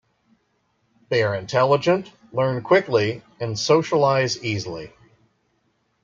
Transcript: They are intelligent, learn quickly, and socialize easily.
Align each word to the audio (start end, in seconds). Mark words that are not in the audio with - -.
They 1.09 1.21
are 1.21 1.35
intelligent, 1.35 2.11
learn 2.33 2.63
quickly, 2.63 3.21
and 3.39 3.55
socialize 3.59 4.43
easily. 4.43 4.91